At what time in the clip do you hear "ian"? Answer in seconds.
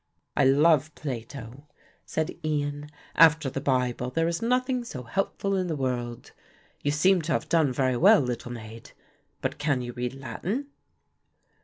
2.43-2.89